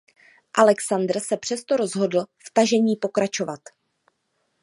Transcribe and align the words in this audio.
Alexandr 0.53 1.19
se 1.19 1.37
přesto 1.37 1.77
rozhodl 1.77 2.21
v 2.45 2.51
tažení 2.53 2.95
pokračovat. 2.95 3.59